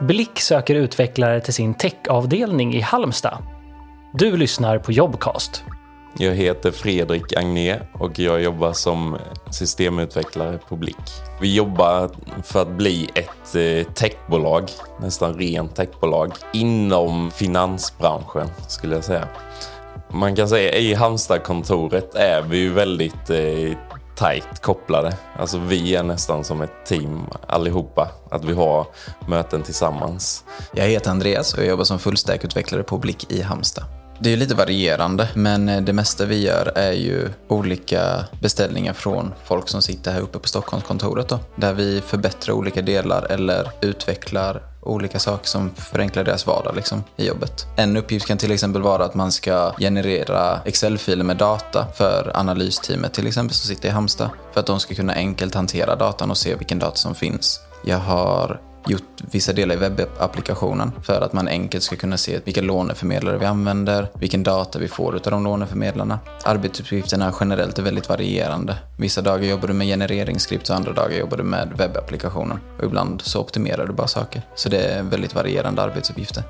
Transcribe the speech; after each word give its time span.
Blick 0.00 0.40
söker 0.40 0.74
utvecklare 0.74 1.40
till 1.40 1.54
sin 1.54 1.74
techavdelning 1.74 2.74
i 2.74 2.80
Halmstad. 2.80 3.38
Du 4.12 4.36
lyssnar 4.36 4.78
på 4.78 4.92
Jobcast. 4.92 5.64
Jag 6.18 6.34
heter 6.34 6.70
Fredrik 6.70 7.36
Agné 7.36 7.78
och 7.92 8.18
jag 8.18 8.42
jobbar 8.42 8.72
som 8.72 9.16
systemutvecklare 9.50 10.58
på 10.68 10.76
Blick. 10.76 10.96
Vi 11.40 11.54
jobbar 11.54 12.10
för 12.42 12.62
att 12.62 12.70
bli 12.70 13.08
ett 13.14 13.54
eh, 13.54 13.92
techbolag, 13.92 14.70
nästan 15.00 15.34
rent 15.34 15.76
techbolag, 15.76 16.32
inom 16.52 17.30
finansbranschen 17.30 18.48
skulle 18.68 18.94
jag 18.94 19.04
säga. 19.04 19.28
Man 20.12 20.36
kan 20.36 20.48
säga 20.48 20.74
i 20.74 20.94
Halmstadkontoret 20.94 22.14
är 22.14 22.42
vi 22.42 22.58
ju 22.58 22.72
väldigt 22.72 23.30
eh, 23.30 23.78
tajt 24.20 24.62
kopplade. 24.62 25.16
Alltså 25.36 25.58
vi 25.58 25.94
är 25.94 26.02
nästan 26.02 26.44
som 26.44 26.62
ett 26.62 26.86
team 26.86 27.26
allihopa. 27.46 28.10
Att 28.30 28.44
vi 28.44 28.52
har 28.52 28.86
möten 29.28 29.62
tillsammans. 29.62 30.44
Jag 30.74 30.84
heter 30.84 31.10
Andreas 31.10 31.54
och 31.54 31.60
jag 31.60 31.66
jobbar 31.66 31.84
som 31.84 31.98
fullstackutvecklare 31.98 32.82
på 32.82 32.98
Blick 32.98 33.32
i 33.32 33.42
Halmstad. 33.42 33.84
Det 34.18 34.32
är 34.32 34.36
lite 34.36 34.54
varierande, 34.54 35.28
men 35.34 35.68
eh, 35.68 35.80
det 35.80 35.92
mesta 35.92 36.24
vi 36.24 36.42
gör 36.42 36.72
är 36.74 36.92
ju 36.92 37.28
olika 37.48 38.24
beställningar 38.42 38.92
från 38.92 39.32
folk 39.44 39.68
som 39.68 39.82
sitter 39.82 40.12
här 40.12 40.20
uppe 40.20 40.38
på 40.38 40.48
Stockholmskontoret 40.48 41.28
då, 41.28 41.38
där 41.56 41.72
vi 41.72 42.00
förbättrar 42.00 42.54
olika 42.54 42.82
delar 42.82 43.26
eller 43.30 43.70
utvecklar 43.80 44.62
olika 44.82 45.18
saker 45.18 45.46
som 45.46 45.70
förenklar 45.74 46.24
deras 46.24 46.46
vardag 46.46 46.76
liksom, 46.76 47.04
i 47.16 47.26
jobbet. 47.26 47.66
En 47.76 47.96
uppgift 47.96 48.26
kan 48.26 48.38
till 48.38 48.52
exempel 48.52 48.82
vara 48.82 49.04
att 49.04 49.14
man 49.14 49.32
ska 49.32 49.72
generera 49.78 50.60
Excel-filer 50.64 51.24
med 51.24 51.36
data 51.36 51.86
för 51.94 52.32
analysteamet 52.34 53.14
till 53.14 53.26
exempel 53.26 53.54
som 53.54 53.68
sitter 53.68 53.88
i 53.88 53.92
Halmstad 53.92 54.30
för 54.52 54.60
att 54.60 54.66
de 54.66 54.80
ska 54.80 54.94
kunna 54.94 55.12
enkelt 55.12 55.54
hantera 55.54 55.96
datan 55.96 56.30
och 56.30 56.36
se 56.36 56.54
vilken 56.54 56.78
data 56.78 56.96
som 56.96 57.14
finns. 57.14 57.60
Jag 57.84 57.98
har 57.98 58.60
gjort 58.86 59.02
vissa 59.32 59.52
delar 59.52 59.74
i 59.74 59.78
webbapplikationen 59.78 60.92
för 61.02 61.20
att 61.20 61.32
man 61.32 61.48
enkelt 61.48 61.82
ska 61.82 61.96
kunna 61.96 62.16
se 62.16 62.40
vilka 62.44 62.60
låneförmedlare 62.60 63.38
vi 63.38 63.46
använder, 63.46 64.08
vilken 64.14 64.42
data 64.42 64.78
vi 64.78 64.88
får 64.88 65.14
av 65.14 65.20
de 65.20 65.44
låneförmedlarna. 65.44 66.18
Arbetsuppgifterna 66.44 67.34
generellt 67.40 67.78
är 67.78 67.82
väldigt 67.82 68.08
varierande. 68.08 68.76
Vissa 68.98 69.22
dagar 69.22 69.44
jobbar 69.44 69.68
du 69.68 69.74
med 69.74 69.86
genereringsskript 69.86 70.70
och 70.70 70.76
andra 70.76 70.92
dagar 70.92 71.18
jobbar 71.18 71.36
du 71.36 71.42
med 71.42 71.68
webbapplikationen. 71.76 72.60
Och 72.78 72.84
ibland 72.84 73.20
så 73.20 73.40
optimerar 73.40 73.86
du 73.86 73.92
bara 73.92 74.06
saker. 74.06 74.42
Så 74.54 74.68
det 74.68 74.78
är 74.78 75.02
väldigt 75.02 75.34
varierande 75.34 75.82
arbetsuppgifter. 75.82 76.42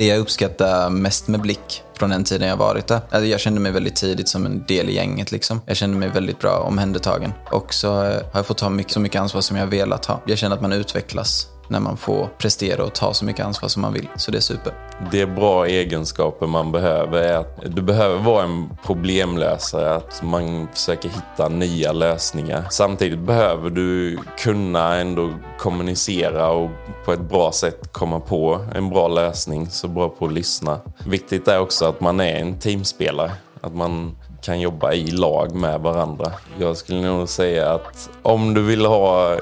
Det 0.00 0.06
jag 0.06 0.18
uppskattar 0.18 0.90
mest 0.90 1.28
med 1.28 1.40
Blick 1.40 1.82
från 1.98 2.10
den 2.10 2.24
tiden 2.24 2.48
jag 2.48 2.56
varit 2.56 2.86
där. 2.86 3.00
Alltså 3.10 3.26
jag 3.26 3.40
kände 3.40 3.60
mig 3.60 3.72
väldigt 3.72 3.96
tidigt 3.96 4.28
som 4.28 4.46
en 4.46 4.64
del 4.68 4.88
i 4.88 4.94
gänget. 4.94 5.32
Liksom. 5.32 5.60
Jag 5.66 5.76
kände 5.76 5.96
mig 5.96 6.08
väldigt 6.08 6.38
bra 6.38 6.58
omhändertagen. 6.58 7.32
Och 7.50 7.74
så 7.74 8.04
eh, 8.04 8.10
har 8.10 8.30
jag 8.32 8.46
fått 8.46 8.58
ta 8.58 8.70
mycket, 8.70 8.92
så 8.92 9.00
mycket 9.00 9.20
ansvar 9.20 9.40
som 9.40 9.56
jag 9.56 9.66
velat 9.66 10.06
ha. 10.06 10.22
Jag 10.26 10.38
känner 10.38 10.56
att 10.56 10.62
man 10.62 10.72
utvecklas 10.72 11.46
när 11.70 11.80
man 11.80 11.96
får 11.96 12.28
prestera 12.38 12.84
och 12.84 12.94
ta 12.94 13.14
så 13.14 13.24
mycket 13.24 13.46
ansvar 13.46 13.68
som 13.68 13.82
man 13.82 13.92
vill. 13.92 14.08
Så 14.16 14.30
det 14.30 14.38
är 14.38 14.42
super. 14.42 14.72
Det 15.12 15.20
är 15.20 15.26
bra 15.26 15.66
egenskaper 15.66 16.46
man 16.46 16.72
behöver 16.72 17.22
är 17.22 17.36
att 17.36 17.60
du 17.66 17.82
behöver 17.82 18.18
vara 18.18 18.44
en 18.44 18.68
problemlösare, 18.86 19.94
att 19.94 20.22
man 20.22 20.68
försöker 20.74 21.08
hitta 21.08 21.48
nya 21.48 21.92
lösningar. 21.92 22.64
Samtidigt 22.70 23.18
behöver 23.18 23.70
du 23.70 24.18
kunna 24.38 24.96
ändå 24.96 25.30
kommunicera 25.58 26.50
och 26.50 26.70
på 27.04 27.12
ett 27.12 27.20
bra 27.20 27.52
sätt 27.52 27.92
komma 27.92 28.20
på 28.20 28.66
en 28.74 28.90
bra 28.90 29.08
lösning, 29.08 29.70
så 29.70 29.88
bra 29.88 30.08
på 30.08 30.26
att 30.26 30.32
lyssna. 30.32 30.80
Viktigt 31.06 31.48
är 31.48 31.60
också 31.60 31.84
att 31.84 32.00
man 32.00 32.20
är 32.20 32.34
en 32.34 32.58
teamspelare, 32.58 33.32
att 33.60 33.74
man 33.74 34.16
kan 34.42 34.60
jobba 34.60 34.92
i 34.92 35.10
lag 35.10 35.54
med 35.54 35.80
varandra. 35.80 36.32
Jag 36.58 36.76
skulle 36.76 37.00
nog 37.00 37.28
säga 37.28 37.70
att 37.70 38.10
om 38.22 38.54
du 38.54 38.62
vill 38.62 38.86
ha 38.86 39.38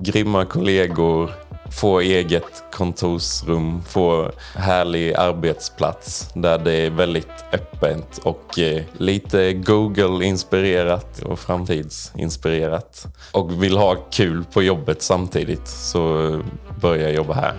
grymma 0.00 0.44
kollegor, 0.44 1.30
få 1.72 2.00
eget 2.00 2.64
kontorsrum, 2.72 3.82
få 3.88 4.30
härlig 4.54 5.14
arbetsplats 5.14 6.30
där 6.34 6.58
det 6.58 6.72
är 6.72 6.90
väldigt 6.90 7.44
öppet 7.52 8.18
och 8.18 8.58
eh, 8.58 8.82
lite 8.92 9.52
Google-inspirerat 9.52 11.22
och 11.22 11.38
framtidsinspirerat. 11.38 13.06
Och 13.32 13.62
vill 13.62 13.76
ha 13.76 13.94
kul 13.94 14.44
på 14.44 14.62
jobbet 14.62 15.02
samtidigt 15.02 15.68
så 15.68 16.40
börja 16.80 17.10
jobba 17.10 17.34
här. 17.34 17.54